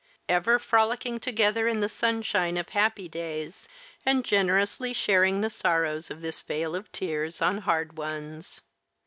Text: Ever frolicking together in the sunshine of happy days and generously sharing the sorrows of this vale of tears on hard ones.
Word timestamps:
Ever 0.27 0.57
frolicking 0.57 1.19
together 1.19 1.67
in 1.67 1.79
the 1.79 1.87
sunshine 1.87 2.57
of 2.57 2.69
happy 2.69 3.07
days 3.07 3.67
and 4.03 4.25
generously 4.25 4.93
sharing 4.93 5.41
the 5.41 5.51
sorrows 5.51 6.09
of 6.09 6.21
this 6.21 6.41
vale 6.41 6.75
of 6.75 6.91
tears 6.91 7.39
on 7.39 7.59
hard 7.59 7.99
ones. 7.99 8.61